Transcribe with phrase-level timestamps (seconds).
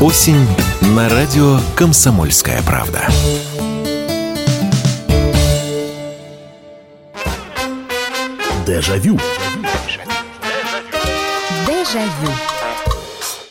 [0.00, 0.46] Осень
[0.96, 3.06] на радио «Комсомольская правда».
[8.66, 9.18] Дежавю.
[11.66, 12.32] Дежавю.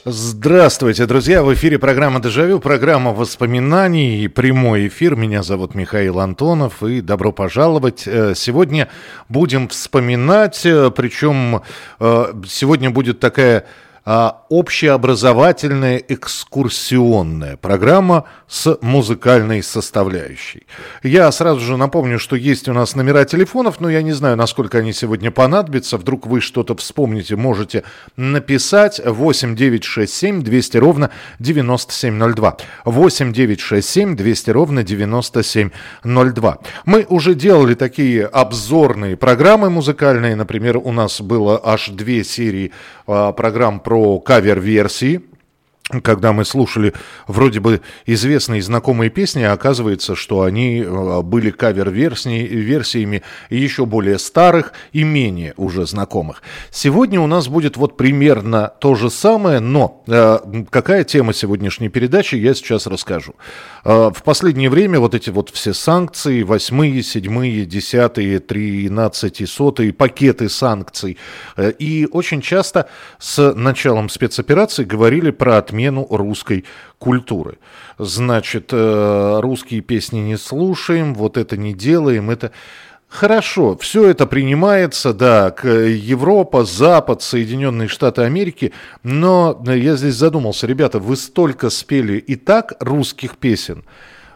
[0.05, 1.43] Здравствуйте, друзья!
[1.43, 5.15] В эфире программа «Дежавю», программа воспоминаний и прямой эфир.
[5.15, 8.07] Меня зовут Михаил Антонов, и добро пожаловать.
[8.07, 8.89] Э, сегодня
[9.27, 11.61] будем вспоминать, э, причем
[11.99, 13.67] э, сегодня будет такая
[14.11, 20.65] а, общеобразовательная экскурсионная программа с музыкальной составляющей.
[21.03, 24.79] Я сразу же напомню, что есть у нас номера телефонов, но я не знаю, насколько
[24.79, 25.97] они сегодня понадобятся.
[25.97, 27.83] Вдруг вы что-то вспомните, можете
[28.17, 32.57] написать 8 9 6 7 200 ровно 9702.
[32.85, 36.57] 8 9 6 7 200 ровно 9702.
[36.85, 40.35] Мы уже делали такие обзорные программы музыкальные.
[40.35, 42.71] Например, у нас было аж две серии
[43.05, 45.21] а, программ про про кавер-версии,
[46.03, 46.93] когда мы слушали
[47.27, 54.19] вроде бы известные и знакомые песни, а оказывается, что они э, были кавер-версиями еще более
[54.19, 56.43] старых и менее уже знакомых.
[56.69, 62.35] Сегодня у нас будет вот примерно то же самое, но э, какая тема сегодняшней передачи,
[62.35, 63.33] я сейчас расскажу.
[63.83, 70.49] Э, в последнее время вот эти вот все санкции, восьмые, седьмые, десятые, тринадцатые, сотые, пакеты
[70.49, 71.17] санкций,
[71.57, 76.65] э, и очень часто с началом спецоперации говорили про отмену отмену русской
[76.97, 77.57] культуры.
[77.97, 82.51] Значит, э, русские песни не слушаем, вот это не делаем, это...
[83.11, 88.71] Хорошо, все это принимается, да, Европа, Запад, Соединенные Штаты Америки,
[89.01, 93.83] но я здесь задумался, ребята, вы столько спели и так русских песен,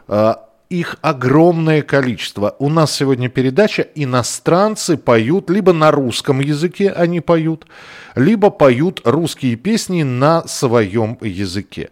[0.07, 2.55] а, их огромное количество.
[2.57, 7.67] У нас сегодня передача «Иностранцы поют» либо на русском языке они поют,
[8.15, 11.91] либо поют русские песни на своем языке.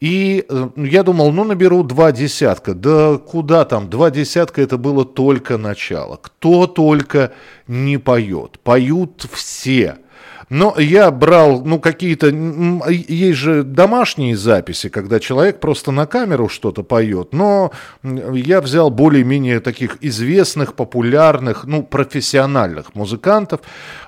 [0.00, 2.72] И э, я думал, ну наберу два десятка.
[2.72, 3.90] Да куда там?
[3.90, 6.16] Два десятка это было только начало.
[6.16, 7.32] Кто только
[7.66, 8.60] не поет.
[8.60, 9.98] Поют все.
[10.50, 12.26] Но я брал, ну, какие-то...
[12.88, 17.32] Есть же домашние записи, когда человек просто на камеру что-то поет.
[17.32, 17.70] Но
[18.02, 23.60] я взял более-менее таких известных, популярных, ну, профессиональных музыкантов.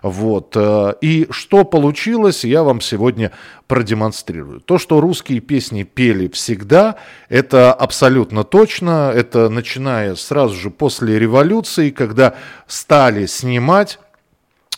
[0.03, 0.57] Вот.
[0.57, 3.31] Э, и что получилось, я вам сегодня
[3.69, 4.61] продемонстрирую.
[4.61, 6.97] То, что русские песни пели всегда,
[7.29, 9.13] это абсолютно точно.
[9.15, 12.35] Это начиная сразу же после революции, когда
[12.67, 14.01] стали снимать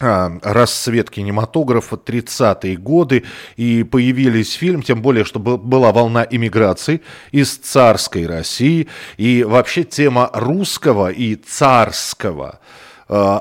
[0.00, 3.24] расцвет кинематографа 30-е годы,
[3.56, 7.00] и появились фильм, тем более, что была волна иммиграции
[7.30, 12.60] из царской России, и вообще тема русского и царского–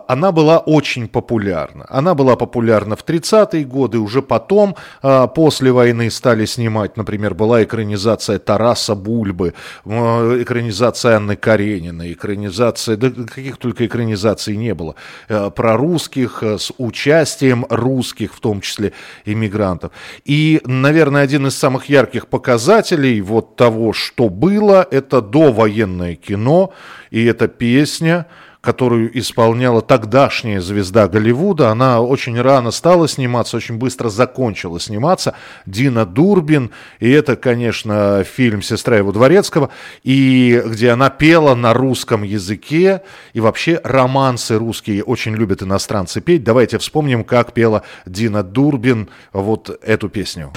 [0.07, 1.85] она была очень популярна.
[1.89, 7.63] Она была популярна в 30-е годы, уже потом, э, после войны, стали снимать, например, была
[7.63, 9.53] экранизация Тараса Бульбы,
[9.85, 9.89] э,
[10.41, 14.95] экранизация Анны Карениной, экранизация, да каких только экранизаций не было,
[15.27, 18.91] про русских, с участием русских, в том числе
[19.25, 19.91] иммигрантов.
[20.25, 26.73] И, наверное, один из самых ярких показателей вот того, что было, это довоенное кино,
[27.11, 28.27] и эта песня,
[28.63, 31.69] которую исполняла тогдашняя звезда Голливуда.
[31.69, 35.35] Она очень рано стала сниматься, очень быстро закончила сниматься.
[35.65, 36.71] Дина Дурбин.
[37.01, 39.69] И это, конечно, фильм «Сестра его дворецкого»,
[40.03, 43.01] и где она пела на русском языке.
[43.33, 46.45] И вообще романсы русские очень любят иностранцы петь.
[46.45, 50.53] Давайте вспомним, как пела Дина Дурбин вот эту песню.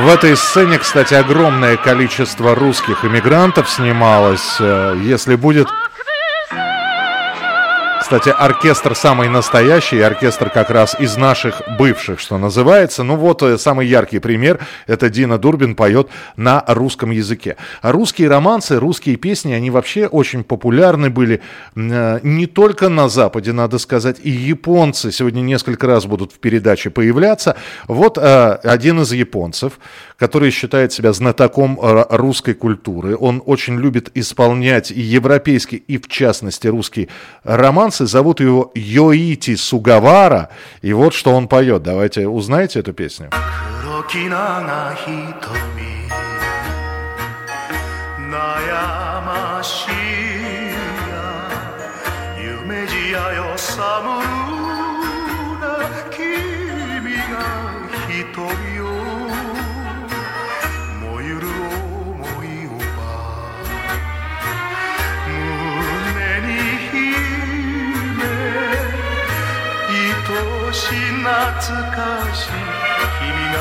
[0.00, 4.56] В этой сцене, кстати, огромное количество русских иммигрантов снималось.
[4.58, 5.68] Э, если будет
[8.10, 13.04] кстати, оркестр самый настоящий, оркестр как раз из наших бывших, что называется.
[13.04, 14.58] Ну вот э, самый яркий пример,
[14.88, 17.56] это Дина Дурбин поет на русском языке.
[17.82, 21.40] А русские романсы, русские песни, они вообще очень популярны были
[21.76, 26.90] э, не только на Западе, надо сказать, и японцы сегодня несколько раз будут в передаче
[26.90, 27.54] появляться.
[27.86, 29.74] Вот э, один из японцев,
[30.20, 36.68] который считает себя знатоком русской культуры, он очень любит исполнять и европейские, и в частности
[36.68, 37.08] русские
[37.42, 40.50] романсы, зовут его Йоити Сугавара,
[40.82, 41.82] и вот что он поет.
[41.82, 43.30] Давайте узнаете эту песню.
[45.40, 45.99] 瞳
[70.71, 71.31] し懐
[71.91, 72.49] かし
[73.19, 73.57] 君が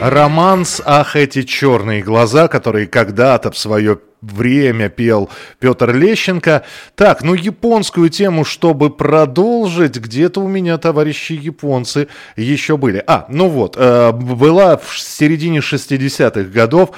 [0.00, 5.29] 瞳 Романс «Ах, эти черные глаза», которые когда-то в свое время пел
[5.59, 6.63] Петр Лещенко.
[6.95, 13.03] Так, ну японскую тему, чтобы продолжить, где-то у меня товарищи японцы еще были.
[13.07, 16.91] А, ну вот, э, была в середине 60-х годов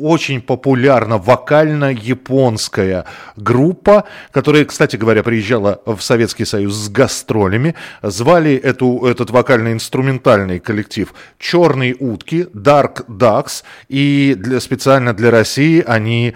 [0.00, 3.04] очень популярна вокально-японская
[3.36, 7.74] группа, которая, кстати говоря, приезжала в Советский Союз с гастролями.
[8.02, 16.34] Звали эту, этот вокально-инструментальный коллектив «Черные утки», «Dark Ducks», и для, специально для России они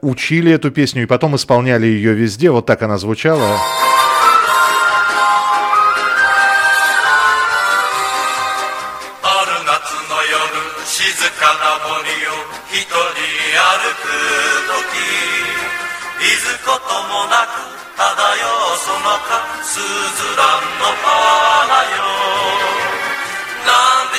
[0.00, 2.50] учили эту песню и потом исполняли ее везде.
[2.50, 3.58] Вот так она звучала.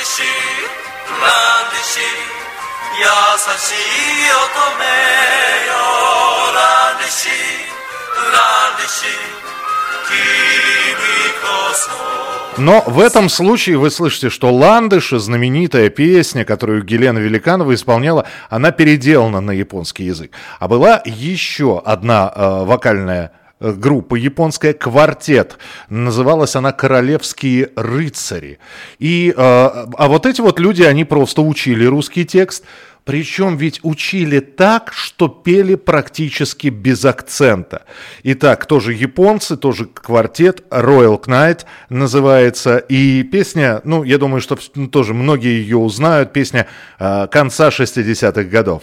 [0.04, 0.53] Landishi,
[2.99, 3.05] 優
[3.57, 4.85] しい乙女
[5.67, 5.73] よ
[6.53, 7.29] ランディシ
[8.33, 8.39] ラ
[8.73, 9.05] ンディシ
[10.07, 10.17] 君
[11.41, 12.19] こそ
[12.59, 18.71] Но в этом случае вы слышите, что «Ландыши», знаменитая песня, которую Гелена Великанова исполняла, она
[18.71, 20.31] переделана на японский язык.
[20.59, 25.58] А была еще одна э, вокальная э, группа японская «Квартет».
[25.88, 28.58] Называлась она «Королевские рыцари».
[28.98, 32.64] И, э, а вот эти вот люди, они просто учили русский текст–
[33.04, 37.82] причем ведь учили так, что пели практически без акцента.
[38.22, 42.78] Итак, тоже японцы, тоже квартет, Royal Knight называется.
[42.78, 44.56] И песня, ну, я думаю, что
[44.90, 46.66] тоже многие ее узнают, песня
[46.98, 48.82] э, конца 60-х годов.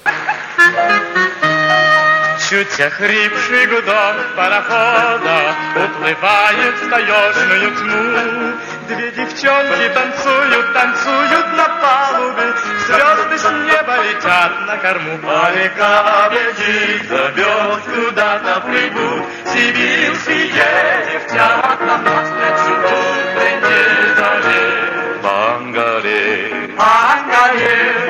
[2.51, 8.53] Чуть охрипший гудок парохода Уплывает в таежную тьму.
[8.89, 12.53] Две девчонки танцуют, танцуют на палубе
[12.87, 22.73] Звезды с неба летят на корму А река бежит, зовет куда-то плывут Сибирские девчата навстречу
[22.83, 24.91] утренней заре
[25.23, 28.00] Бангаре, Бангаре, навстречу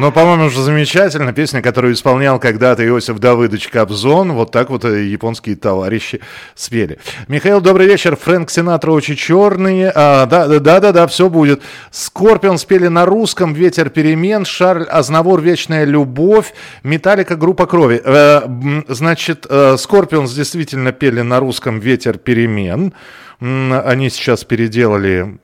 [0.00, 1.32] ну, по-моему, уже замечательно.
[1.32, 4.32] Песня, которую исполнял когда-то Иосиф Давыдович Кобзон.
[4.32, 6.20] Вот так вот э, японские товарищи
[6.54, 6.98] спели.
[7.28, 8.16] Михаил, добрый вечер.
[8.16, 9.92] Фрэнк Синатра Очи черные.
[9.94, 11.62] А, да, да, да, да, все будет.
[11.90, 13.52] Скорпион спели на русском.
[13.52, 14.44] Ветер перемен.
[14.44, 16.54] Шарль Азнавор Вечная любовь.
[16.82, 18.00] Металлика группа крови.
[18.02, 18.42] Э,
[18.88, 22.94] значит, э, Скорпионс действительно пели на русском Ветер перемен.
[23.40, 25.38] Они сейчас переделали,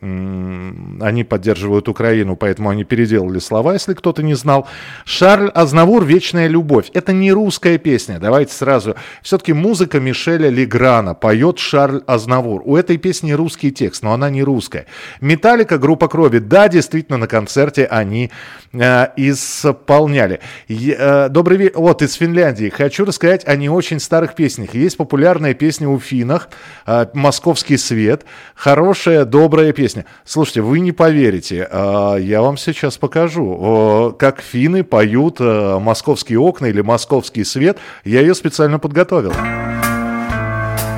[1.00, 4.69] они поддерживают Украину, поэтому они переделали слова, если кто-то не знал.
[5.06, 6.90] Шарль Азнавур «Вечная любовь».
[6.93, 8.96] Это не русская песня, давайте сразу.
[9.22, 12.60] Все-таки музыка Мишеля Леграна, поет Шарль Азнавур.
[12.67, 14.84] У этой песни русский текст, но она не русская.
[15.22, 16.38] Металлика, группа крови.
[16.38, 18.31] Да, действительно, на концерте они
[18.74, 20.41] э, исполняли.
[20.69, 21.79] Э, добрый вечер.
[21.79, 22.69] Вот, из Финляндии.
[22.69, 24.74] Хочу рассказать о не очень старых песнях.
[24.74, 26.50] Есть популярная песня у финнах
[26.86, 28.24] э, «Московский свет.
[28.55, 30.05] Хорошая, добрая песня.
[30.24, 36.66] Слушайте, вы не поверите, а, я вам сейчас покажу, как финны поют а, «Московские окна»
[36.66, 37.78] или «Московский свет».
[38.05, 39.32] Я ее специально подготовил.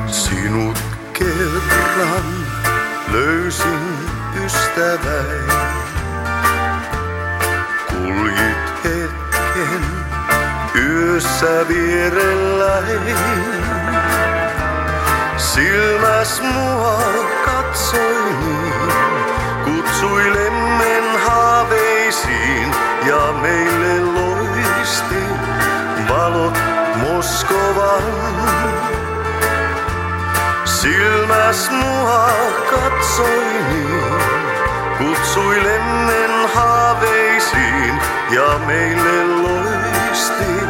[0.08, 0.78] Sinut
[9.58, 9.82] hetken
[10.74, 13.57] yössä vierelläin.
[15.58, 17.02] Silmäs mua
[17.44, 18.92] katsoi niin,
[19.64, 22.74] kutsui lemmen haaveisiin
[23.06, 25.24] ja meille loisti
[26.08, 26.58] valot
[26.94, 28.02] Moskovan.
[30.64, 32.30] Silmäs mua
[32.70, 34.14] katsoi niin,
[34.98, 38.00] kutsui lemmen haaveisiin
[38.30, 40.66] ja meille loisti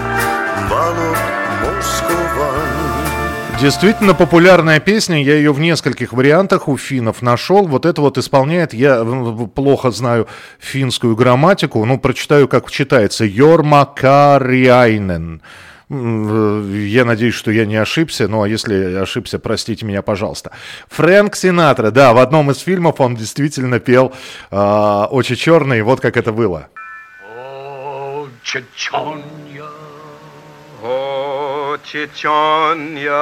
[0.70, 1.18] valot
[1.60, 2.87] Moskovan.
[3.60, 7.66] Действительно популярная песня, я ее в нескольких вариантах у финнов нашел.
[7.66, 9.04] Вот это вот исполняет, я
[9.52, 10.28] плохо знаю
[10.60, 13.24] финскую грамматику, ну, прочитаю, как читается.
[13.24, 15.42] Йорма Кариайнен.
[15.90, 20.52] Я надеюсь, что я не ошибся, ну а если ошибся, простите меня, пожалуйста.
[20.90, 24.12] Фрэнк Синатра, да, в одном из фильмов он действительно пел
[24.52, 26.68] э, «Очи черные», вот как это было.
[27.24, 29.64] Очи черные,
[31.84, 33.12] Чечоня,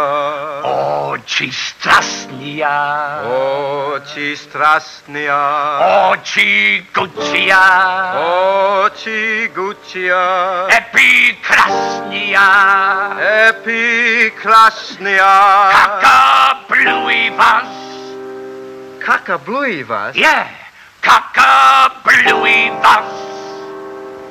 [1.11, 8.15] Очень страстная, очень страстная, очень гучья,
[8.85, 12.43] очень гучья, прекрасная,
[13.65, 15.19] прекрасная,
[15.73, 16.05] как
[16.69, 17.67] облюй вас,
[19.05, 20.47] как облуй вас, yeah,
[21.01, 23.05] как облюй вас,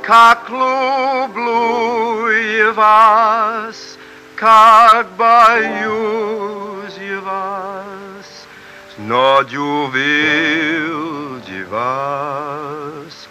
[0.03, 3.97] как люблю я вас,
[4.35, 8.47] как боюсь я вас,
[8.97, 13.27] но увидел вас,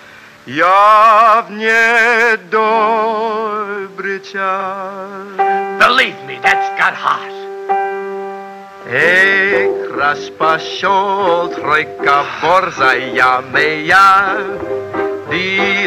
[0.46, 2.40] я в недобрый
[4.20, 5.24] час.
[5.78, 7.43] believe me, that's got hot.
[8.86, 14.36] Эх, раз пошел тройка борзая моя.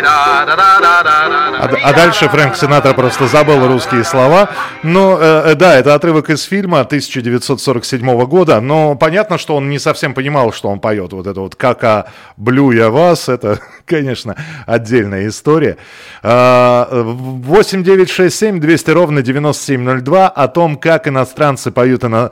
[0.04, 4.50] А, а дальше Фрэнк Синатра просто забыл русские слова.
[4.84, 8.62] Но э, да, это отрывок из фильма 1947 года.
[8.62, 11.14] Но понятно, что он не совсем понимал, что он поет.
[11.14, 14.36] Вот это вот «Кака блю я вас», это, конечно,
[14.66, 15.78] отдельная история.
[16.24, 22.32] 8967 200 ровно 9702 о том, как иностранцы поют на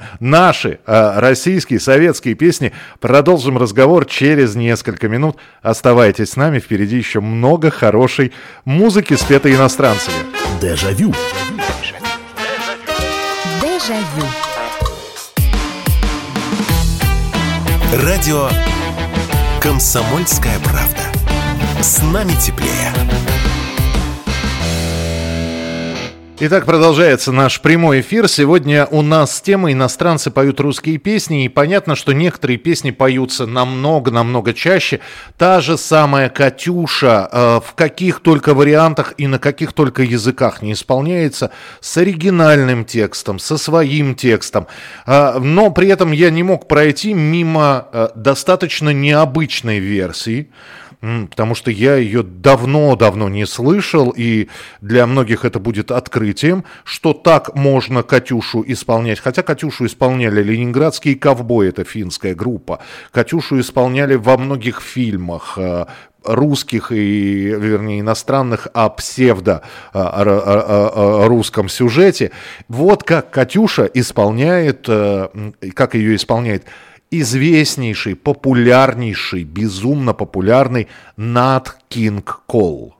[0.55, 2.71] наши э, российские, советские песни.
[2.99, 5.37] Продолжим разговор через несколько минут.
[5.61, 8.31] Оставайтесь с нами, впереди еще много хорошей
[8.63, 10.15] музыки, спетой иностранцами.
[10.61, 11.13] Дежавю.
[13.61, 14.25] Дежавю.
[18.03, 18.49] Радио
[19.61, 21.01] «Комсомольская правда».
[21.81, 22.93] С нами теплее.
[26.37, 28.27] Итак, продолжается наш прямой эфир.
[28.27, 31.45] Сегодня у нас тема «Иностранцы поют русские песни».
[31.45, 34.99] И понятно, что некоторые песни поются намного-намного чаще.
[35.37, 40.73] Та же самая «Катюша» э, в каких только вариантах и на каких только языках не
[40.73, 41.51] исполняется.
[41.79, 44.67] С оригинальным текстом, со своим текстом.
[45.07, 50.49] Э, но при этом я не мог пройти мимо э, достаточно необычной версии.
[51.29, 54.47] Потому что я ее давно-давно не слышал, и
[54.81, 59.19] для многих это будет открытием, что так можно «Катюшу» исполнять.
[59.19, 62.79] Хотя «Катюшу» исполняли ленинградские ковбои, это финская группа.
[63.11, 65.85] «Катюшу» исполняли во многих фильмах э,
[66.23, 69.61] русских и, вернее, иностранных о псевдо
[69.93, 72.31] э, русском сюжете.
[72.67, 75.27] Вот как Катюша исполняет, э,
[75.75, 76.63] как ее исполняет
[77.11, 82.95] известнейший, популярнейший, безумно популярный Нат Кинг Кол.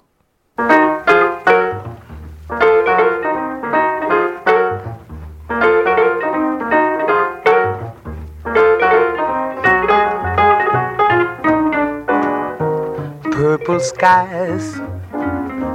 [13.31, 14.79] Purple skies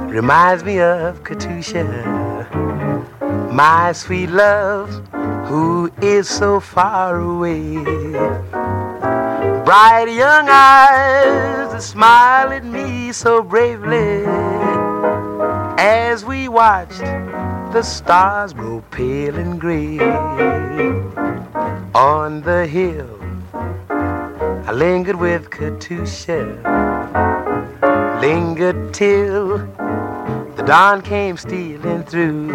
[0.09, 1.85] reminds me of Katusha,
[3.51, 4.89] my sweet love,
[5.47, 7.83] who is so far away.
[9.65, 14.23] Bright young eyes that smile at me so bravely
[15.77, 16.99] as we watched
[17.73, 19.99] the stars grow pale and gray
[21.93, 23.19] on the hill.
[24.67, 26.39] I lingered with Katusha
[28.21, 29.57] lingered till
[30.55, 32.51] the dawn came stealing through.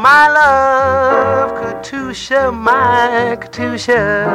[0.00, 4.26] My love, Katusha, my Katusha,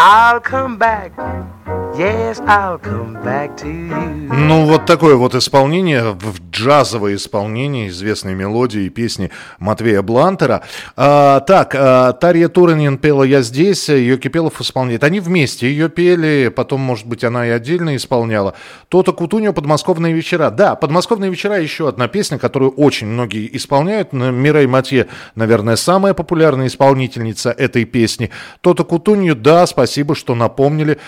[0.00, 1.12] I'll come back.
[1.98, 4.16] Yes, I'll come back to you.
[4.28, 10.62] Ну, вот такое вот исполнение, в джазовое исполнение известной мелодии и песни Матвея Блантера.
[10.94, 15.04] А, так, а, Тарья Туранин пела «Я здесь», ее Кипелов исполняет.
[15.04, 18.54] Они вместе ее пели, потом, может быть, она и отдельно исполняла.
[18.88, 20.50] Тота Кутуньо «Подмосковные вечера».
[20.50, 24.12] Да, «Подмосковные вечера» еще одна песня, которую очень многие исполняют.
[24.12, 28.30] Мирей Матье, наверное, самая популярная исполнительница этой песни.
[28.60, 30.98] Тота Кутуньо, да, спасибо, что напомнили,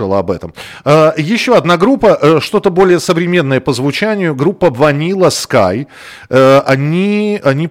[0.00, 0.52] слышал об этом.
[0.84, 5.86] А, Еще одна группа, э, что-то более современное по звучанию, группа Vanilla Sky.
[6.30, 7.68] Э, Они, они,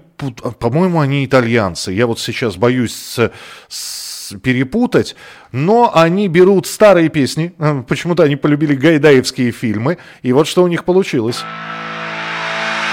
[0.60, 1.92] по-моему, они итальянцы.
[1.92, 3.32] Я вот сейчас боюсь с-
[3.68, 5.16] с- перепутать,
[5.52, 10.68] но они берут старые песни, э, почему-то они полюбили гайдаевские фильмы, и вот что у
[10.68, 11.44] них получилось.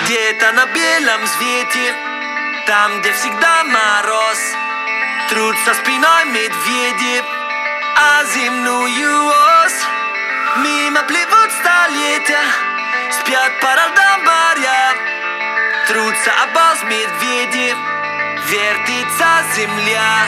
[0.04, 1.92] Где-то на белом свете,
[2.66, 4.38] там, где всегда мороз,
[5.28, 7.20] Трутся спиной медведи,
[7.96, 9.80] а земную ось
[10.62, 12.46] Мимо плывут столетия,
[13.10, 14.94] спят по льдам моря
[15.88, 17.74] Трутся обоз медведи,
[18.50, 19.26] вертится
[19.56, 20.24] земля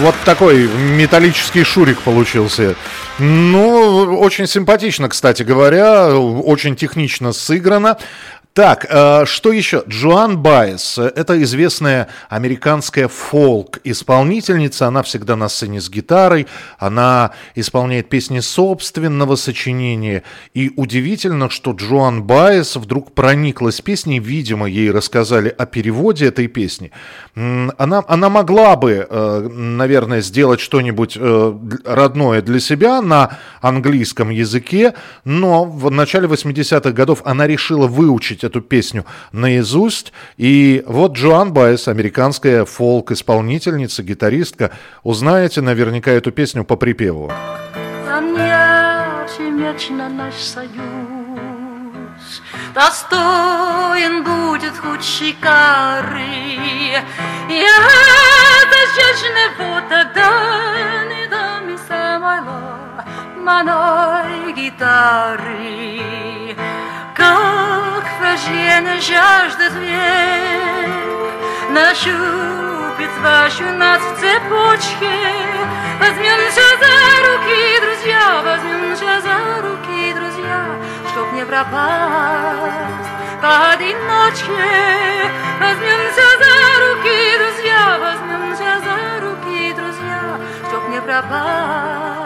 [0.00, 2.74] Вот такой металлический шурик получился.
[3.20, 7.98] Ну, очень симпатично, кстати говоря, очень технично сыграно.
[8.54, 9.82] Так, э, что еще?
[9.88, 10.98] Джоан Байес.
[10.98, 14.88] Это известная американская фолк-исполнительница.
[14.88, 16.46] Она всегда на сцене с гитарой.
[16.78, 20.22] Она исполняет песни собственного сочинения.
[20.52, 24.18] И удивительно, что Джоан Байес вдруг прониклась песней.
[24.18, 26.90] Видимо, ей рассказали о переводе этой песни.
[27.34, 31.54] Она, она могла бы, э, наверное, сделать что-нибудь э,
[31.86, 34.92] родное для себя на английском языке.
[35.24, 40.12] Но в начале 80-х годов она решила выучить эту песню наизусть.
[40.36, 44.70] И вот Джоан Байес, американская фолк-исполнительница, гитаристка,
[45.02, 47.32] узнаете наверняка эту песню по припеву.
[49.72, 50.70] вечно наш союз,
[52.74, 56.20] Достоин будет худшей кары.
[57.48, 63.04] И это жечного тогда не дам и самого
[63.36, 66.02] маной гитары.
[66.02, 66.41] Как
[68.42, 70.90] враждебно жаждет век.
[71.70, 75.10] Нащупит вашу нас в цепочке.
[75.98, 80.66] Возьмемся за руки, друзья Возьмемся за руки, друзья
[81.10, 83.08] Чтоб не пропасть
[83.40, 85.30] поодиночке.
[85.60, 92.21] Возьмемся за руки, друзья Возьмемся за руки, друзья Чтоб не пропасть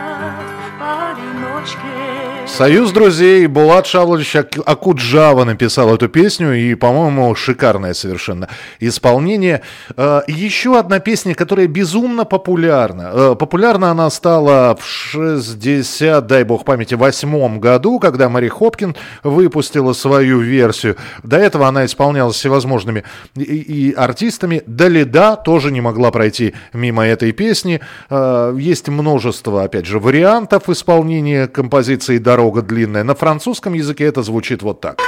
[2.46, 8.48] Союз друзей Булат Шавлович Акуджава написал эту песню, и, по-моему, шикарное совершенно
[8.80, 9.62] исполнение.
[9.96, 13.10] Э, еще одна песня, которая безумно популярна.
[13.12, 19.92] Э, популярна она стала в 60, дай бог памяти, восьмом году, когда Мари Хопкин выпустила
[19.92, 20.96] свою версию.
[21.24, 24.62] До этого она исполнялась всевозможными и, и артистами.
[24.66, 27.80] Далида тоже не могла пройти мимо этой песни.
[28.08, 31.05] Э, есть множество, опять же, вариантов исполнения
[31.46, 33.04] композиции «Дорога» длинная.
[33.04, 35.00] На французском языке это звучит вот так.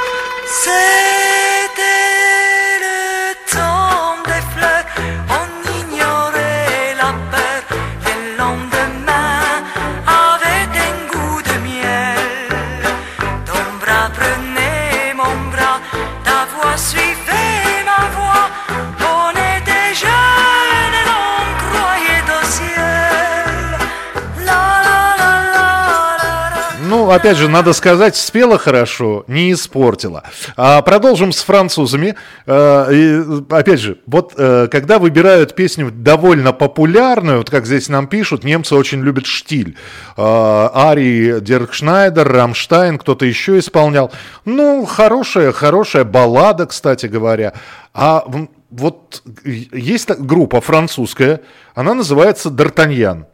[27.08, 30.24] Ну, опять же, надо сказать, спела хорошо, не испортила.
[30.58, 32.16] А продолжим с французами.
[32.46, 38.08] А, и, опять же, вот э, когда выбирают песню довольно популярную, вот как здесь нам
[38.08, 39.78] пишут, немцы очень любят штиль.
[40.18, 44.12] А, Ари Диркшнайдер, Рамштайн, кто-то еще исполнял.
[44.44, 47.54] Ну, хорошая, хорошая баллада, кстати говоря.
[47.94, 48.22] А
[48.68, 51.40] вот есть группа французская,
[51.74, 53.24] она называется Д'Артаньян.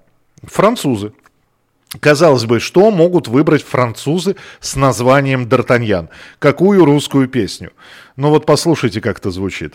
[0.44, 1.12] Французы.
[2.00, 6.08] Казалось бы, что могут выбрать французы с названием Д'Артаньян?
[6.38, 7.72] Какую русскую песню?
[8.16, 9.74] Ну вот послушайте, как это звучит.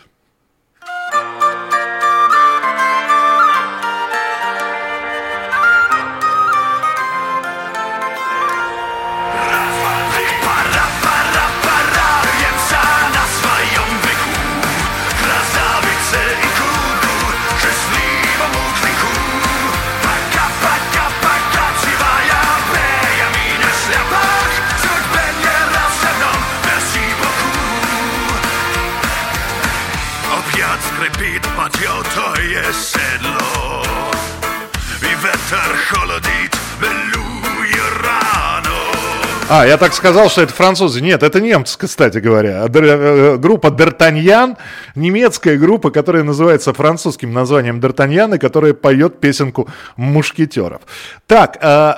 [39.51, 41.01] А, я так сказал, что это французы.
[41.01, 42.67] Нет, это немцы, кстати говоря.
[42.71, 44.57] Э, группа Д'Артаньян,
[44.93, 50.81] немецкая группа, которая называется французским названием Д'Артаньян, и которая поет песенку «Мушкетеров».
[51.25, 51.93] Так, э,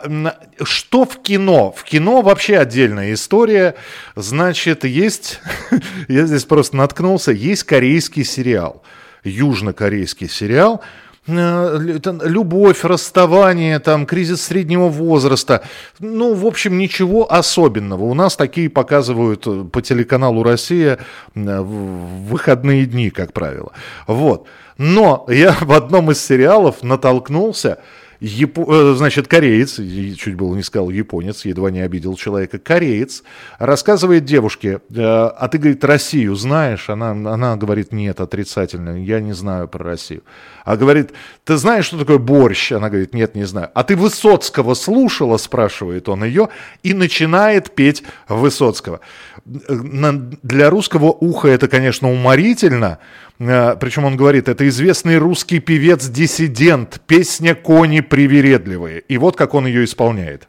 [0.63, 1.73] что в кино?
[1.75, 3.75] В кино вообще отдельная история.
[4.15, 5.41] Значит, есть,
[6.07, 8.81] я здесь просто наткнулся, есть корейский сериал,
[9.25, 10.81] южнокорейский сериал–
[11.27, 15.63] любовь, расставание, там, кризис среднего возраста.
[15.99, 18.03] Ну, в общем, ничего особенного.
[18.05, 20.97] У нас такие показывают э, по телеканалу «Россия»
[21.35, 23.71] э, в выходные дни, как правило.
[24.07, 24.47] Вот.
[24.77, 27.77] Но я в одном из сериалов натолкнулся
[28.21, 28.65] Япо...
[28.69, 33.23] Э, значит, кореец, чуть было не сказал японец, едва не обидел человека, кореец,
[33.57, 36.87] рассказывает девушке, э, а ты, говорит, Россию знаешь?
[36.91, 40.21] Она, она говорит, нет, отрицательно, я не знаю про Россию.
[40.65, 41.13] А говорит,
[41.45, 42.71] ты знаешь, что такое борщ?
[42.71, 43.71] Она говорит, нет, не знаю.
[43.73, 46.49] А ты Высоцкого слушала, спрашивает он ее,
[46.83, 48.99] и начинает петь Высоцкого
[49.45, 52.99] для русского уха это, конечно, уморительно.
[53.39, 58.99] Э, причем он говорит, это известный русский певец-диссидент, песня «Кони привередливые».
[58.99, 60.47] И вот как он ее исполняет.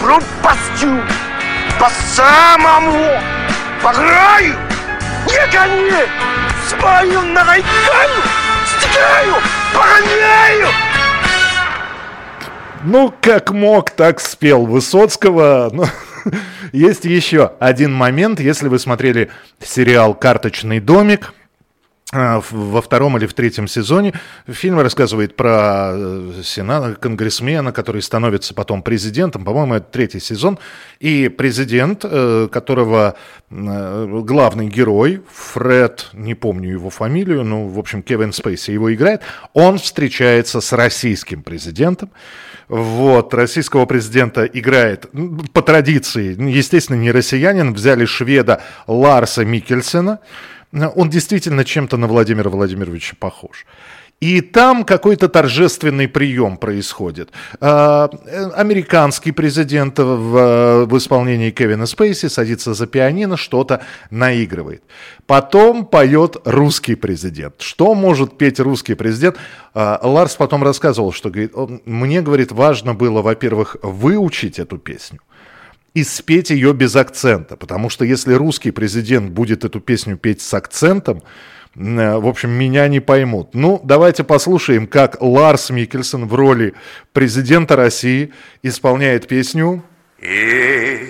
[0.00, 1.02] Пропастью
[1.78, 3.20] по самому
[3.82, 4.54] по краю
[5.26, 8.22] не гони конец спою нарекаю
[8.66, 9.34] стекаю
[9.74, 10.68] погоняю
[12.84, 15.70] Ну, как мог, так спел Высоцкого.
[15.72, 15.84] Ну,
[16.72, 19.30] есть еще один момент, если вы смотрели
[19.62, 21.34] сериал «Карточный домик»,
[22.12, 24.14] во втором или в третьем сезоне
[24.48, 29.44] фильм рассказывает про э, сена, конгрессмена, который становится потом президентом.
[29.44, 30.58] По-моему, это третий сезон.
[30.98, 33.14] И президент, э, которого
[33.50, 39.22] э, главный герой, Фред, не помню его фамилию, ну, в общем, Кевин Спейси его играет,
[39.52, 42.10] он встречается с российским президентом.
[42.68, 45.06] Вот, российского президента играет
[45.52, 50.20] по традиции, естественно, не россиянин, взяли шведа Ларса Микельсена.
[50.72, 53.66] Он действительно чем-то на Владимира Владимировича похож.
[54.20, 57.30] И там какой-то торжественный прием происходит.
[57.58, 63.80] А, э, Американский президент в, исполнении Кевина Спейси садится за пианино, что-то
[64.10, 64.82] наигрывает.
[65.26, 67.62] Потом поет русский президент.
[67.62, 69.38] Что может петь русский президент?
[69.72, 71.52] А, Ларс потом рассказывал, что говорит,
[71.86, 75.20] мне, говорит, важно было, во-первых, выучить эту песню
[75.94, 77.56] и спеть ее без акцента.
[77.56, 81.22] Потому что если русский президент будет эту песню петь с акцентом,
[81.74, 83.54] э, в общем, меня не поймут.
[83.54, 86.74] Ну, давайте послушаем, как Ларс Микельсон в роли
[87.12, 89.84] президента России исполняет песню
[90.22, 91.00] Эх,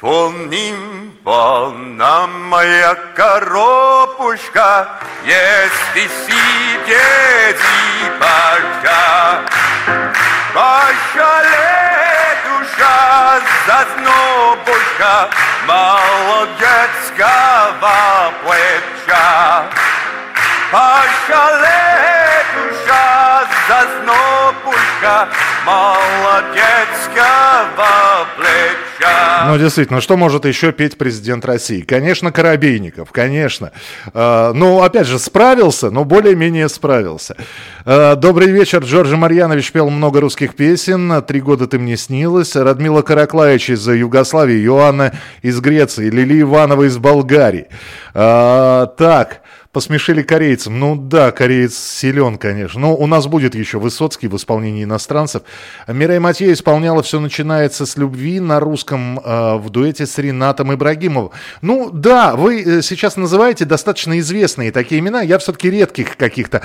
[0.00, 4.88] помним, полна моя коробушка,
[5.24, 7.64] если сидеть
[8.02, 9.40] и парка.
[10.52, 15.30] Пожалей, душа, зазнобушка,
[15.66, 16.60] молодецкого
[18.44, 19.64] плеча.
[20.70, 23.06] Пожалей, душа,
[23.68, 24.43] зазнобушка,
[26.94, 29.46] молодецкого плеча.
[29.48, 31.82] Ну, действительно, что может еще петь президент России?
[31.82, 33.72] Конечно, Коробейников, конечно.
[34.12, 37.36] Э, ну, опять же, справился, но более-менее справился.
[37.84, 38.82] Э, Добрый вечер.
[38.82, 41.22] Джорджи Марьянович пел много русских песен.
[41.22, 42.56] «Три года ты мне снилась».
[42.56, 47.66] Радмила Караклаевич из Югославии, Иоанна из Греции, Лили Иванова из Болгарии.
[48.14, 49.40] Э, Так,
[49.74, 50.78] Посмешили корейцам.
[50.78, 52.80] Ну да, кореец силен, конечно.
[52.80, 55.42] Но у нас будет еще Высоцкий в исполнении иностранцев.
[55.88, 61.32] Мирей Матье исполняла «Все начинается с любви» на русском э, в дуэте с Ренатом Ибрагимовым.
[61.60, 65.22] Ну да, вы э, сейчас называете достаточно известные такие имена.
[65.22, 66.62] Я все-таки редких каких-то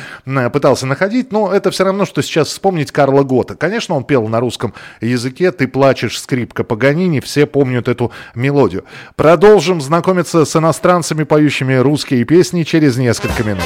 [0.54, 3.56] пытался находить, но это все равно, что сейчас вспомнить Карла Гота.
[3.56, 8.84] Конечно, он пел на русском языке «Ты плачешь, скрипка Паганини», все помнят эту мелодию.
[9.16, 13.64] Продолжим знакомиться с иностранцами, поющими русские песни через несколько минут.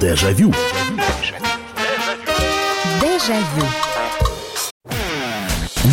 [0.00, 0.54] Дежавю.
[3.00, 3.66] Дежавю.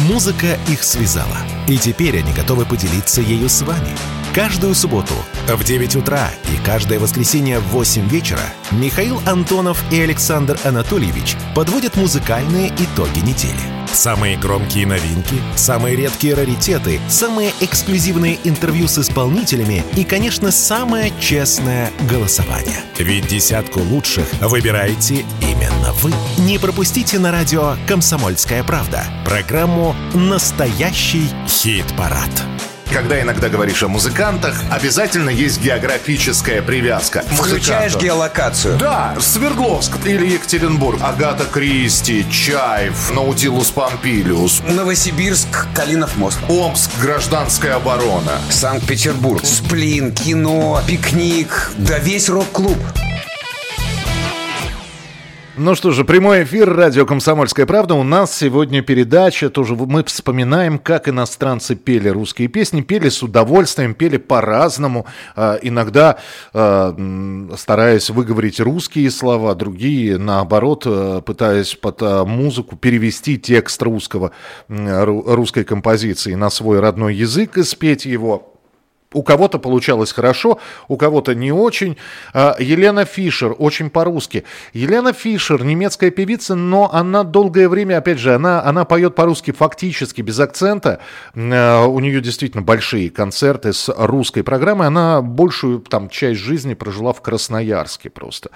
[0.07, 1.37] Музыка их связала.
[1.67, 3.89] И теперь они готовы поделиться ею с вами.
[4.37, 5.15] Каждую субботу
[5.47, 11.95] в 9 утра и каждое воскресенье в 8 вечера Михаил Антонов и Александр Анатольевич подводят
[11.95, 13.59] музыкальные итоги недели.
[13.91, 21.89] Самые громкие новинки, самые редкие раритеты, самые эксклюзивные интервью с исполнителями и, конечно, самое честное
[22.07, 22.81] голосование.
[22.99, 26.13] Ведь десятку лучших выбираете именно вы.
[26.37, 32.29] Не пропустите на радио «Комсомольская правда» программу «Настоящий хит-парад».
[32.91, 37.23] Когда иногда говоришь о музыкантах, обязательно есть географическая привязка.
[37.29, 38.77] Включаешь геолокацию.
[38.77, 46.39] Да, Свердловск или Екатеринбург, Агата Кристи, Чаев, Наутилус Помпилиус, Новосибирск, Калинов мост.
[46.49, 48.39] Омск, гражданская оборона.
[48.49, 49.45] Санкт-Петербург.
[49.45, 51.71] Сплин, кино, пикник.
[51.77, 52.77] Да весь рок-клуб.
[55.59, 57.95] Ну что же, прямой эфир, радио «Комсомольская правда».
[57.95, 63.95] У нас сегодня передача, тоже мы вспоминаем, как иностранцы пели русские песни, пели с удовольствием,
[63.95, 66.19] пели по-разному, а, иногда
[66.53, 66.95] а,
[67.57, 74.33] стараясь выговорить русские слова, другие, наоборот, а, пытаясь под музыку перевести текст русского,
[74.67, 78.56] русской композиции на свой родной язык и спеть его.
[79.13, 81.95] У кого-то получалось хорошо, у кого-то не очень.
[82.33, 84.43] А, Елена Фишер, очень по-русски.
[84.73, 90.21] Елена Фишер, немецкая певица, но она долгое время, опять же, она, она поет по-русски фактически
[90.21, 90.99] без акцента.
[91.35, 94.87] Э, У нее действительно большие концерты с русской программой.
[94.87, 98.49] Она большую там часть жизни прожила в Красноярске просто.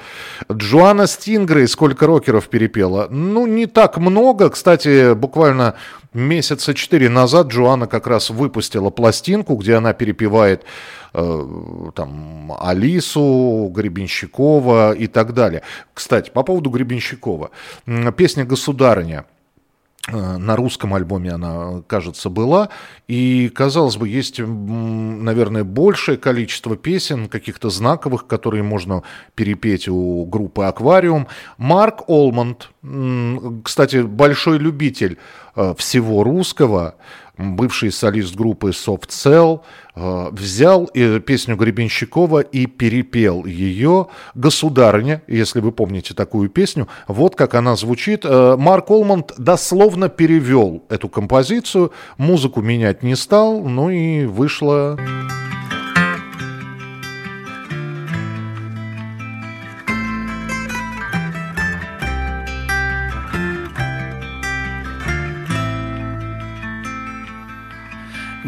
[0.52, 3.08] Джоанна Стингрей сколько рокеров перепела?
[3.10, 4.50] Ну, не так много.
[4.50, 5.76] Кстати, буквально
[6.14, 10.64] месяца четыре назад Джоанна как раз выпустила пластинку, где она перепевает
[11.14, 15.62] э, там Алису Гребенщикова и так далее.
[15.94, 17.52] Кстати, по поводу Гребенщикова.
[18.18, 19.26] Песня «Государыня».
[20.08, 22.70] Э, На русском альбоме она, кажется, была.
[23.08, 29.04] И, казалось бы, есть, наверное, большее количество песен, каких-то знаковых, которые можно
[29.36, 31.28] перепеть у группы «Аквариум».
[31.58, 32.72] Марк Олмонд,
[33.64, 35.18] кстати, большой любитель
[35.78, 36.96] всего русского,
[37.42, 39.62] бывший солист группы Soft Cell,
[39.96, 46.88] э, взял э, песню Гребенщикова и перепел ее «Государыня», если вы помните такую песню.
[47.08, 48.26] Вот как она звучит.
[48.26, 54.26] Э, Марк Олмонд дословно перевел эту композицию, музыку менять не стал, ну и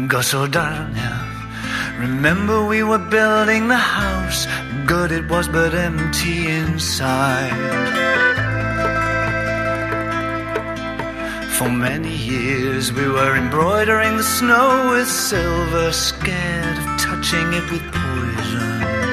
[0.08, 1.20] go so dark now.
[1.98, 4.46] Remember we were building the house.
[4.86, 7.52] Good it was, but empty inside.
[11.56, 17.82] For many years we were embroidering the snow with silver, scared of touching it with
[17.92, 19.03] poison.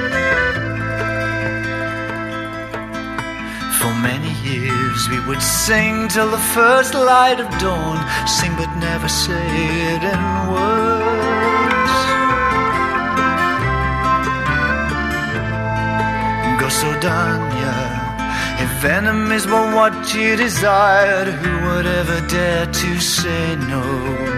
[4.01, 9.47] Many years we would sing till the first light of dawn, sing but never say
[9.93, 11.95] it in words.
[16.61, 17.75] Gosodanya,
[18.65, 24.30] if enemies were what you desired, who would ever dare to say no?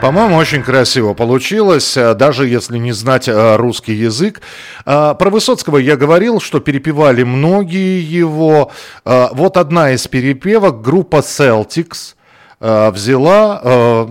[0.00, 4.40] По-моему, очень красиво получилось, э, даже если не знать э, русский язык.
[4.86, 8.70] А, Про Высоцкого я говорил, что перепевали многие его.
[9.04, 12.14] Вот одна из перепевок, группа Celtics
[12.60, 14.06] э, взяла, э,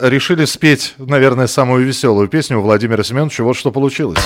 [0.00, 3.44] решили спеть, наверное, самую веселую песню у Владимира Семеновича.
[3.44, 4.18] Вот что получилось.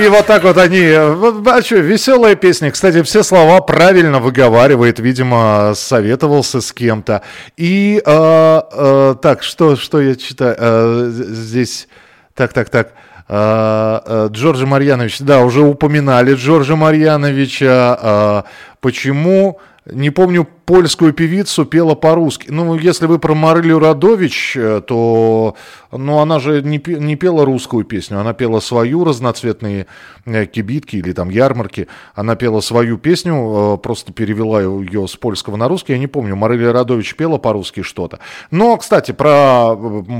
[0.00, 0.80] И вот так вот они...
[0.80, 2.70] э, А что, веселая песня.
[2.70, 4.98] Кстати, все слова правильно выговаривает.
[4.98, 7.22] Видимо, советовался с кем-то.
[7.56, 8.00] И...
[8.04, 10.56] э, э, так, что, что я читаю?
[10.58, 11.86] Э, здесь...
[12.34, 12.92] Так, так, так.
[13.28, 18.44] Э, э, Джорджа Марьянович, да, уже упоминали Джорджа Марьяновича.
[18.80, 22.48] Почему не помню, польскую певицу пела по-русски.
[22.50, 25.56] Ну, если вы про Марилю Радович, э, то
[25.90, 29.86] ну, она же не, не пела русскую песню, она пела свою разноцветные
[30.26, 31.88] э, кибитки или там ярмарки.
[32.14, 33.34] Она пела свою песню,
[33.74, 35.94] э, просто перевела ее с польского на русский.
[35.94, 38.18] Я не помню, Марилия Радович пела по-русски что-то.
[38.50, 39.74] Но, кстати, про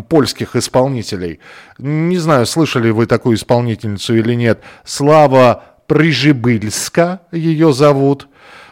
[0.09, 1.39] польских исполнителей.
[1.79, 4.63] Не знаю, слышали вы такую исполнительницу или нет.
[4.85, 8.30] Слава Прижибыльска ее зовут.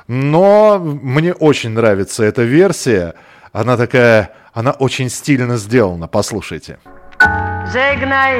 [0.08, 3.14] Но мне очень нравится эта версия.
[3.52, 6.08] Она такая, она очень стильно сделана.
[6.08, 6.78] Послушайте.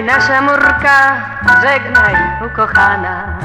[0.07, 1.21] Nasza murka,
[1.63, 2.15] żegnaj
[2.47, 3.39] ukochana.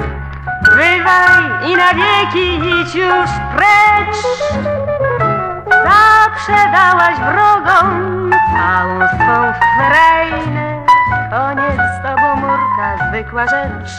[0.63, 4.19] Bywaj i na wieki idź już precz.
[5.69, 10.85] Zawsze dałaś wrogom całą swą frajnę.
[11.29, 13.91] Koniec z tobą murka, zwykła rzecz.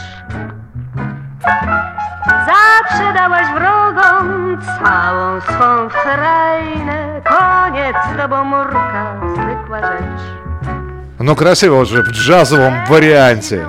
[2.27, 7.21] Zawsze dałaś wrogom całą swą frajnę.
[7.23, 10.21] Koniec z tobą murka, zwykła rzecz.
[11.19, 13.65] Ну, красиво же, в джазовом варианте.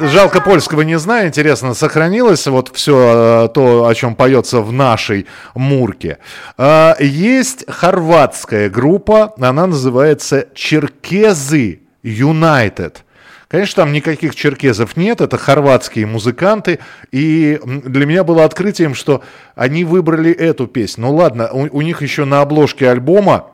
[0.00, 6.18] Жалко польского не знаю, интересно, сохранилось вот все то, о чем поется в нашей Мурке.
[6.56, 13.04] А, Есть хорватская группа, она называется Черкезы Юнайтед.
[13.48, 16.80] Конечно, там никаких черкезов нет, это хорватские музыканты,
[17.10, 19.22] и для меня было открытием, что
[19.54, 21.06] они выбрали эту песню.
[21.06, 23.52] Ну ладно, у, у них еще на обложке альбома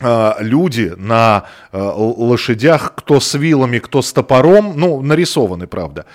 [0.00, 6.06] а, люди на а, лошадях, кто с вилами, кто с топором, ну, нарисованы, правда.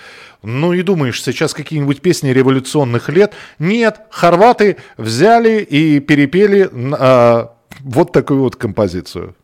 [0.42, 3.34] Ну и думаешь, сейчас какие-нибудь песни революционных лет?
[3.58, 9.34] Нет, хорваты взяли и перепели а, вот такую вот композицию.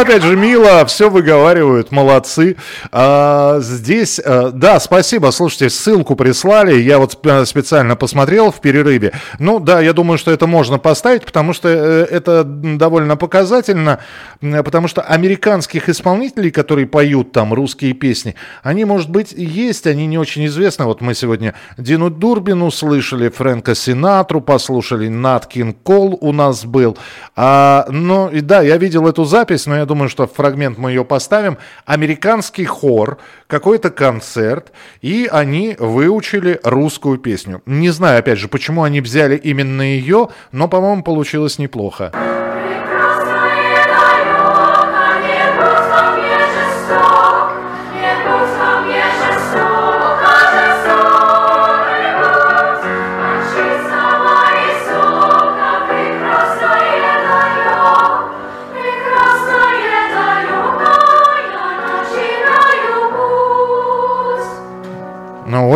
[0.00, 2.56] Опять же, мило, все выговаривают, молодцы.
[2.92, 7.12] А, здесь, а, да, спасибо, слушайте, ссылку прислали, я вот
[7.46, 9.12] специально посмотрел в перерыве.
[9.38, 14.00] Ну, да, я думаю, что это можно поставить, потому что э, это довольно показательно,
[14.40, 20.18] потому что американских исполнителей, которые поют там русские песни, они, может быть, есть, они не
[20.18, 20.84] очень известны.
[20.84, 26.96] Вот мы сегодня Дину Дурбину слышали, Фрэнка Синатру послушали, Нат Кинг Кол у нас был.
[27.34, 31.04] А, ну, и да, я видел эту запись, но я думаю, что фрагмент мы ее
[31.04, 31.56] поставим.
[31.84, 37.62] Американский хор, какой-то концерт, и они выучили русскую песню.
[37.64, 42.12] Не знаю, опять же, почему они взяли именно ее, но, по-моему, получилось неплохо.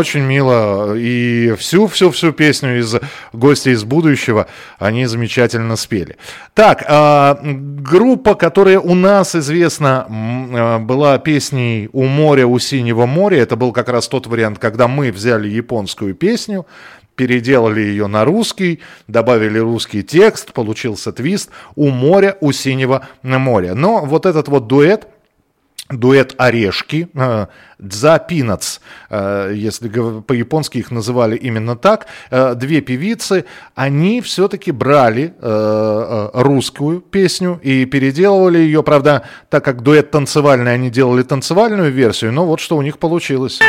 [0.01, 0.95] Очень мило.
[0.97, 2.97] И всю-всю-всю песню из
[3.33, 4.47] «Гости из будущего»
[4.79, 6.17] они замечательно спели.
[6.55, 13.43] Так, э, группа, которая у нас известна, э, была песней «У моря, у синего моря».
[13.43, 16.67] Это был как раз тот вариант, когда мы взяли японскую песню,
[17.15, 23.75] переделали ее на русский, добавили русский текст, получился твист «У моря, у синего моря».
[23.75, 25.07] Но вот этот вот дуэт–
[25.91, 27.47] дуэт «Орешки», э,
[27.79, 35.35] «Дза Пинац», э, если по-японски их называли именно так, э, две певицы, они все-таки брали
[36.33, 42.47] русскую песню и переделывали ее, правда, так как дуэт танцевальный, они делали танцевальную версию, но
[42.47, 43.61] вот что у них получилось.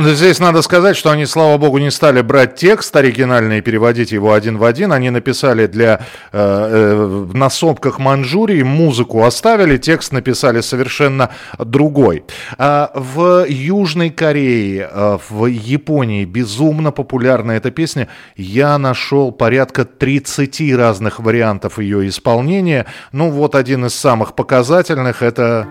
[0.00, 4.32] здесь надо сказать, что они, слава богу, не стали брать текст оригинальный и переводить его
[4.32, 4.92] один в один.
[4.92, 6.00] Они написали для
[6.32, 12.24] э, э, на сопках Манчжурии музыку оставили, текст написали совершенно другой.
[12.58, 18.08] А в Южной Корее, э, в Японии безумно популярна эта песня.
[18.36, 22.86] Я нашел порядка 30 разных вариантов ее исполнения.
[23.12, 25.66] Ну вот один из самых показательных это...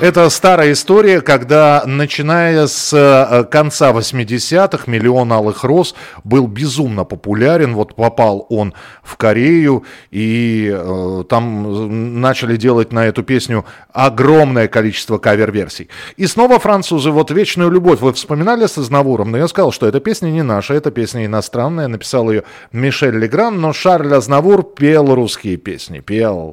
[0.00, 7.74] Это старая история, когда, начиная с э, конца 80-х, «Миллион алых роз» был безумно популярен.
[7.74, 15.18] Вот попал он в Корею, и э, там начали делать на эту песню огромное количество
[15.18, 15.88] кавер-версий.
[16.16, 19.98] И снова французы, вот «Вечную любовь» вы вспоминали с Азнавуром, но я сказал, что эта
[19.98, 25.56] песня не наша, эта песня иностранная, написал ее Мишель Легран, но Шарль Азнавур пел русские
[25.56, 26.52] песни, пел.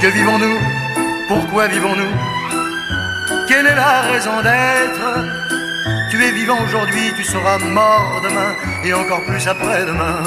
[0.00, 0.85] Que vivons-nous?
[1.28, 2.12] Pourquoi vivons-nous?
[3.48, 5.24] Quelle est la raison d'être?
[6.10, 8.54] Tu es vivant aujourd'hui, tu seras mort demain
[8.84, 10.22] et encore plus après-demain.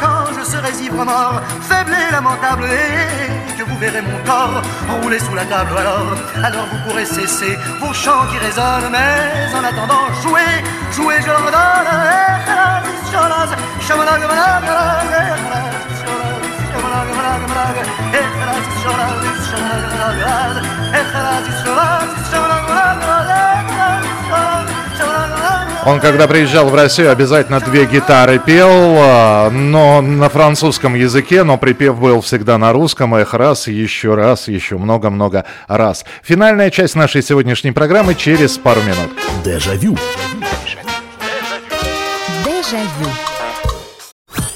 [0.00, 4.62] Quand je serai ivre mort, faible et lamentable, et que vous verrez mon corps
[5.02, 9.64] rouler sous la table, alors, alors vous pourrez cesser vos chants qui résonnent, mais en
[9.64, 11.84] attendant, jouez, jouez, je leur donne.
[25.86, 31.58] Он, когда приезжал в Россию, обязательно две гитары пел, а, но на французском языке, но
[31.58, 33.14] припев был всегда на русском.
[33.14, 36.06] Эх, раз, еще раз, еще много-много раз.
[36.22, 39.10] Финальная часть нашей сегодняшней программы через пару минут.
[39.44, 39.98] Дежавю.
[42.44, 43.10] Дежавю.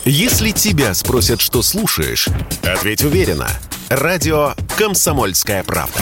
[0.07, 2.27] Если тебя спросят, что слушаешь,
[2.65, 3.49] ответь уверенно.
[3.91, 6.01] Радио «Комсомольская правда».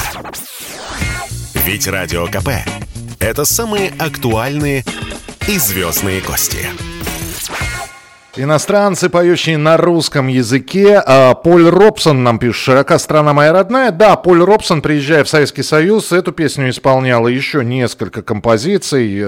[1.65, 2.51] Ведь Радио КП–
[3.21, 4.85] это самые актуальные
[5.49, 6.67] и звездные гости.
[8.39, 11.03] Иностранцы, поющие на русском языке.
[11.07, 13.91] А, Поль Робсон нам пишет, «Широка страна моя родная».
[13.91, 19.25] Да, Поль Робсон, приезжая в Советский Союз, эту песню исполнял еще несколько композиций.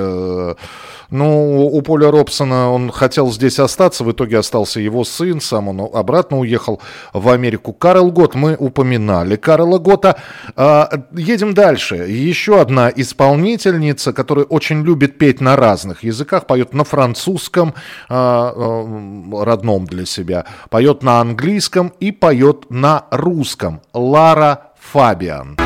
[1.10, 5.88] Ну, у Поля Робсона он хотел здесь остаться, в итоге остался его сын, сам он
[5.94, 6.82] обратно уехал
[7.14, 7.72] в Америку.
[7.72, 10.20] Карл Гот, мы упоминали Карла Гота.
[10.54, 11.96] А, Едем дальше.
[11.96, 17.74] Еще одна исполнительница, которая очень любит петь на разных языках, поет на французском,
[18.10, 23.80] а, а, родном для себя, поет на английском и поет на русском.
[23.94, 25.56] Лара Фабиан.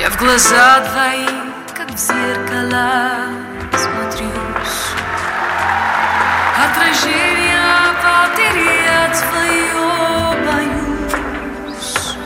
[0.00, 1.26] Я в глаза твои,
[1.76, 3.43] как в зеркала,
[9.20, 12.16] твое боюсь.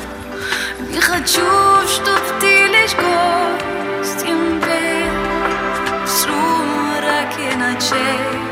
[0.91, 1.41] Не хочу,
[1.86, 8.49] чтоб ты лишь гостем был в сумраке ночей.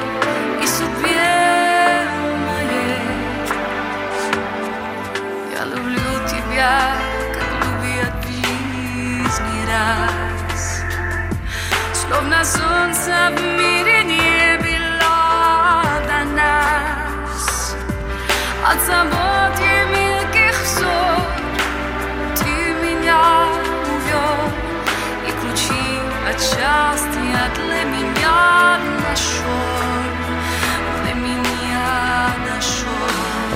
[12.08, 14.45] Словно солнце в мире не
[18.68, 21.22] От забот и мелких ссор
[22.34, 22.50] ты
[22.84, 23.46] меня
[23.84, 24.50] увел.
[25.24, 29.76] И ключи от счастья для меня нашел.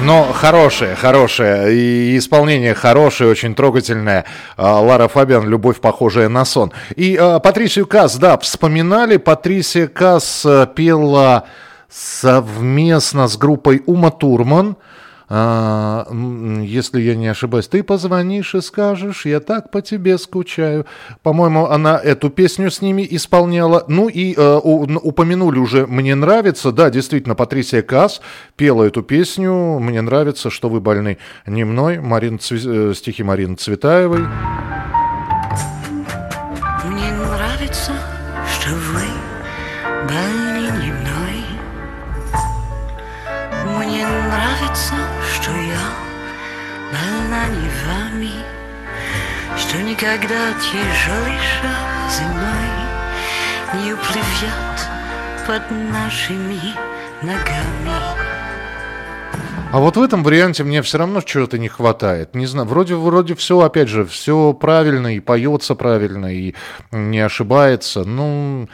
[0.03, 1.75] Но хорошее, хорошее.
[1.75, 4.27] И исполнение хорошее, очень трогательное.
[4.57, 6.73] А, Лара Фабиан «Любовь, похожая на сон».
[6.95, 9.17] И а, Патрисию Касс, да, вспоминали.
[9.17, 11.49] Патрисия Касс а, пела
[11.89, 14.77] совместно с группой Ума Турман.
[15.33, 20.87] А, если я не ошибаюсь, ты позвонишь и скажешь, я так по тебе скучаю.
[21.23, 23.85] По-моему, она эту песню с ними исполняла.
[23.87, 26.73] Ну и э, упомянули уже «Мне нравится».
[26.73, 28.21] Да, действительно, Патрисия Касс
[28.57, 29.79] пела эту песню.
[29.79, 32.01] «Мне нравится, что вы больны не мной».
[32.01, 34.25] Марин Цви- э, стихи Марины Цветаевой.
[50.01, 54.79] Что никогда тяжелейшая зимой не уплывет
[55.47, 56.59] под нашими
[57.23, 57.91] ногами.
[59.73, 62.35] А вот в этом варианте мне все равно чего-то не хватает.
[62.35, 66.55] Не знаю, вроде, вроде все, опять же, все правильно и поется правильно, и
[66.91, 68.05] не ошибается.
[68.05, 68.69] Ну,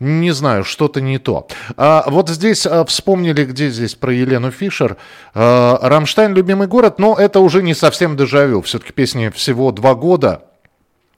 [0.00, 1.46] не знаю, что-то не то.
[1.76, 4.96] А, вот здесь а, вспомнили, где здесь про Елену Фишер.
[5.34, 8.60] А, Рамштайн «Любимый город», но это уже не совсем дежавю.
[8.60, 10.42] Все-таки песни всего два года.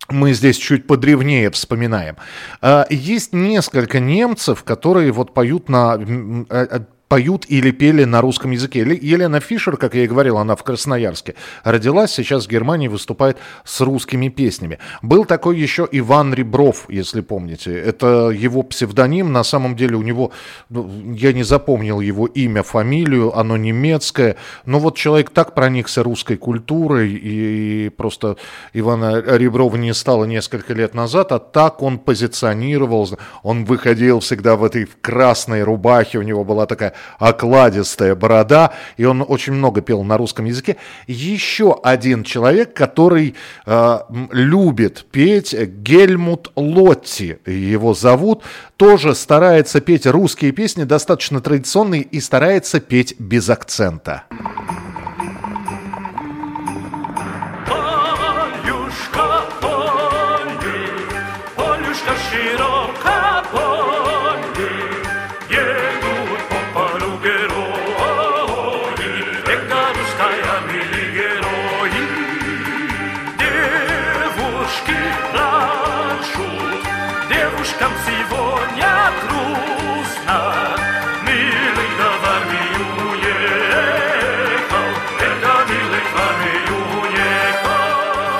[0.09, 2.17] Мы здесь чуть подревнее вспоминаем.
[2.61, 8.51] А, Есть несколько немцев, которые вот поют на э, э, поют или пели на русском
[8.51, 8.83] языке.
[8.85, 13.39] Ле- Елена Фишер, как я и говорил, она в Красноярске родилась, сейчас в Германии выступает
[13.65, 14.79] с русскими песнями.
[15.03, 17.73] Был такой еще Иван Ребров, если помните.
[17.73, 20.33] Это его псевдоним, на самом деле у него,
[20.69, 26.37] ну, я не запомнил его имя, фамилию, оно немецкое, но вот человек так проникся русской
[26.37, 28.37] культурой, и, просто
[28.73, 33.09] Ивана Реброва не стало несколько лет назад, а так он позиционировал,
[33.45, 39.25] он выходил всегда в этой красной рубахе, у него была такая окладистая борода, и он
[39.27, 40.77] очень много пел на русском языке.
[41.07, 43.35] Еще один человек, который
[43.67, 43.99] э,
[44.33, 48.43] любит петь, Гельмут Лотти его зовут,
[48.77, 54.25] тоже старается петь русские песни, достаточно традиционные, и старается петь без акцента.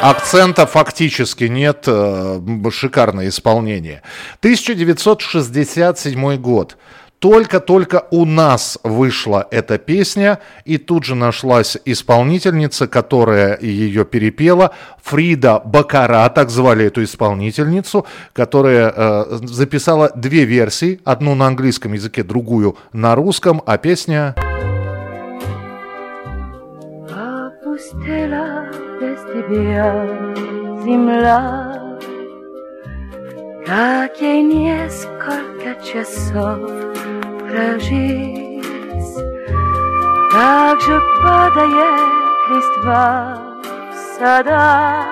[0.09, 2.41] Акцента фактически нет, э,
[2.71, 4.03] шикарное исполнение.
[4.39, 6.77] 1967 год.
[7.19, 14.71] Только-только у нас вышла эта песня, и тут же нашлась исполнительница, которая ее перепела.
[15.03, 22.23] Фрида Бакара, так звали эту исполнительницу, которая э, записала две версии, одну на английском языке,
[22.23, 24.37] другую на русском, а песня...
[27.67, 28.86] опустела без
[29.33, 30.07] тебя
[30.85, 31.73] земля.
[33.67, 36.71] Как ей несколько часов
[37.41, 38.63] прожить,
[40.31, 42.17] так же падает
[42.51, 43.39] листва
[43.91, 45.07] в садах,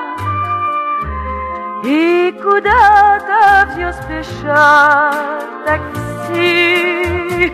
[1.84, 7.52] и куда-то все спешат такси.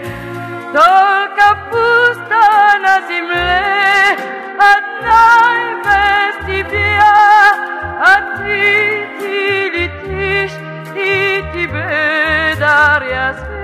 [0.73, 4.17] Только пусто на земле,
[4.57, 7.57] одна без тебя,
[7.99, 9.35] а ты, ты
[9.75, 10.59] летишь,
[10.95, 13.61] и тебе даря звезды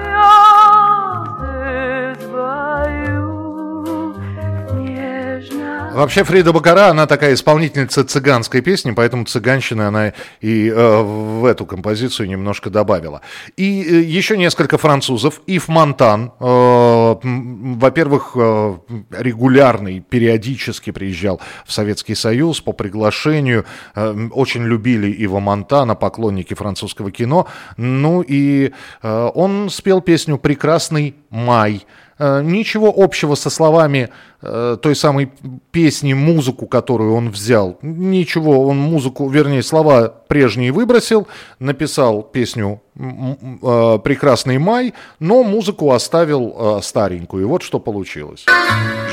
[5.97, 11.65] Вообще Фрида Бакара, она такая исполнительница цыганской песни, поэтому цыганщины она и э, в эту
[11.65, 13.23] композицию немножко добавила.
[13.57, 15.41] И э, еще несколько французов.
[15.47, 18.77] Ив Монтан, э, во-первых, э,
[19.11, 23.65] регулярный, периодически приезжал в Советский Союз по приглашению.
[23.95, 27.47] Э, очень любили Ива Монтана, поклонники французского кино.
[27.79, 31.87] Ну и э, он спел песню «Прекрасный май».
[32.19, 34.11] Э, Ничего общего со словами
[34.43, 35.31] э, той самой
[35.71, 37.79] песни, музыку, которую он взял.
[37.83, 41.27] Ничего, он музыку, вернее, слова прежние выбросил,
[41.59, 47.44] написал песню «Прекрасный май», но музыку оставил э, старенькую.
[47.44, 48.46] И вот что получилось.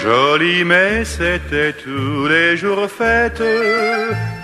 [0.02, 3.42] Joli mais c'était tous les jours fête,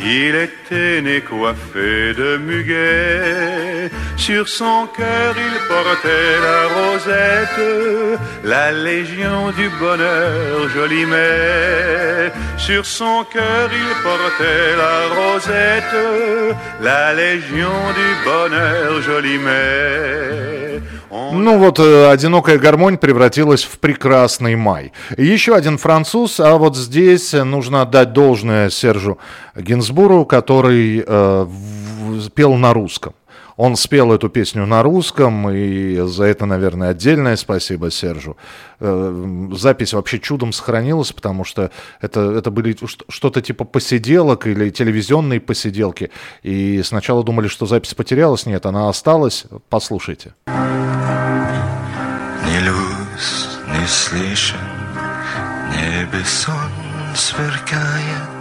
[0.01, 9.53] il était né coiffé de muguet, sur son cœur il portait la rosette, la légion
[9.57, 15.97] du bonheur, joli mais, sur son cœur il portait la rosette,
[16.81, 19.28] la légion du bonheur, joli mais.
[21.32, 24.92] Ну вот, э, одинокая гармонь превратилась в прекрасный май.
[25.18, 29.18] Еще один француз, а вот здесь нужно отдать должное Сержу
[29.56, 31.48] Гинсбуру, который э,
[32.36, 33.14] пел на русском.
[33.60, 38.38] Он спел эту песню на русском, и за это, наверное, отдельное спасибо Сержу.
[38.80, 42.78] Э, Запись вообще чудом сохранилась, потому что это, это были
[43.10, 46.10] что-то типа посиделок или телевизионные посиделки.
[46.42, 48.46] И сначала думали, что запись потерялась.
[48.46, 49.44] Нет, она осталась.
[49.68, 50.34] Послушайте.
[50.48, 50.54] Ни
[52.64, 54.58] люз, не слышен,
[55.76, 56.72] небе сон
[57.14, 58.40] сверкает,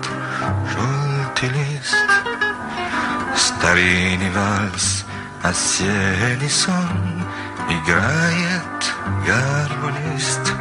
[3.58, 5.04] старинный вальс,
[5.42, 7.24] осенний сон,
[7.68, 8.80] играет
[9.26, 10.54] гармонист.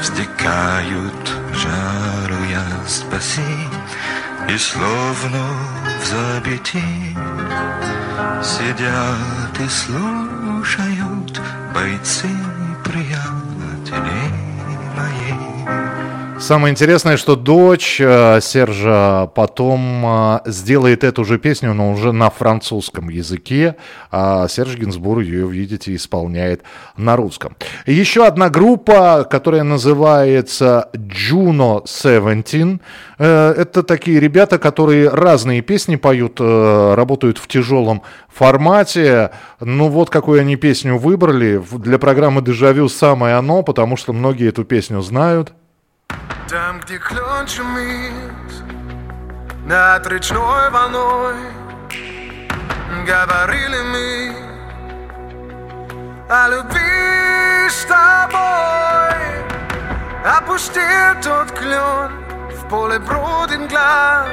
[0.00, 3.68] Вздекают жару я спаси,
[4.48, 5.44] и словно
[6.00, 7.16] в забытии
[8.42, 11.40] Сидят и слушают
[11.72, 12.28] бойцы
[12.84, 14.20] приятели
[14.96, 15.51] мои.
[16.52, 22.28] Самое интересное, что дочь э, Сержа потом э, сделает эту же песню, но уже на
[22.28, 23.76] французском языке,
[24.10, 26.60] а Серж Гинзбур ее, видите, исполняет
[26.98, 27.56] на русском.
[27.86, 32.82] Еще одна группа, которая называется Juno 17.
[33.18, 39.30] Э, Это такие ребята, которые разные песни поют, работают в тяжелом формате.
[39.60, 41.62] Ну вот какую они песню выбрали.
[41.78, 45.54] Для программы «Дежавю» самое оно, потому что многие эту песню знают.
[46.48, 48.52] Там, где клен шумит
[49.64, 51.34] над речной волной,
[53.06, 54.34] говорили мы
[56.28, 58.42] о любви с тобой.
[60.24, 62.10] Опустил тот клен,
[62.50, 64.26] в поле бродит мгла,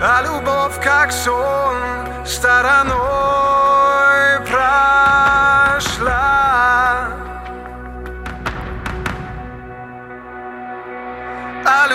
[0.00, 1.76] а любовь, как сон,
[2.24, 2.98] стороной
[4.46, 6.18] прошла.
[11.70, 11.86] А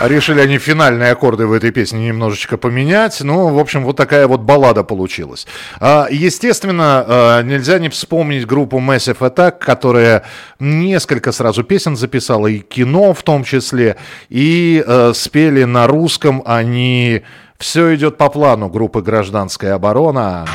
[0.00, 3.22] Решили они финальные аккорды в этой песне немножечко поменять.
[3.22, 5.46] Ну, в общем, вот такая вот баллада получилась.
[5.80, 10.24] А, Естественно, а, нельзя не вспомнить группу Massive Attack, которая
[10.60, 13.96] несколько сразу песен записала, и кино в том числе,
[14.28, 17.22] и э, спели на русском они
[17.58, 20.46] «Все идет по плану» группы «Гражданская оборона».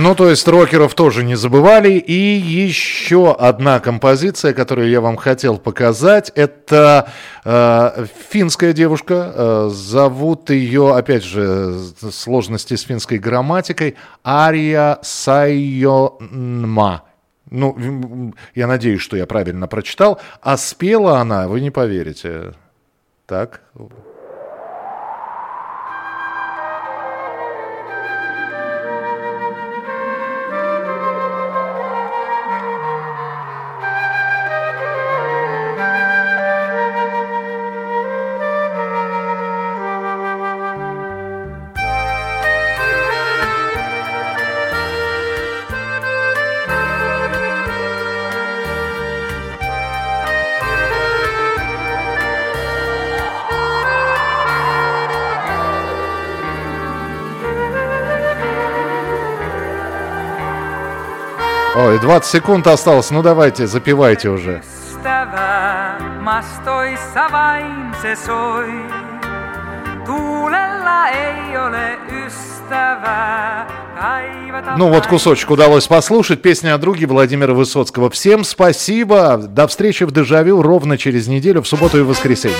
[0.00, 1.92] Ну, то есть рокеров тоже не забывали.
[1.92, 7.12] И еще одна композиция, которую я вам хотел показать, это
[7.44, 9.32] э, финская девушка.
[9.34, 11.78] Э, зовут ее, опять же,
[12.10, 17.02] сложности с финской грамматикой, Ария Сайонма.
[17.50, 20.18] Ну, я надеюсь, что я правильно прочитал.
[20.40, 22.54] А спела она, вы не поверите.
[23.26, 23.60] Так,
[62.00, 63.10] 20 секунд осталось.
[63.10, 64.62] Ну давайте, запивайте уже.
[74.76, 76.42] Ну вот кусочек удалось послушать.
[76.42, 78.08] Песня о друге Владимира Высоцкого.
[78.10, 79.36] Всем спасибо.
[79.36, 82.56] До встречи в Дежавю ровно через неделю в субботу и воскресенье.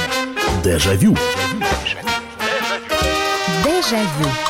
[0.63, 1.17] Дежавю.
[3.65, 4.50] Дежавю.